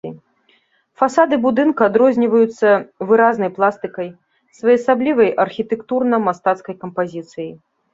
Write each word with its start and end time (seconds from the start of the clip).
Фасады 1.01 1.35
будынка 1.43 1.81
адрозніваюцца 1.91 2.67
выразнай 3.11 3.49
пластыкай, 3.61 4.07
своеасаблівай 4.63 5.35
архітэктурна-мастацкай 5.49 6.75
кампазіцыяй. 6.85 7.59